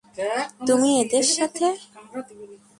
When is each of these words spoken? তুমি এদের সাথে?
তুমি 0.67 0.89
এদের 1.01 1.25
সাথে? 1.35 1.65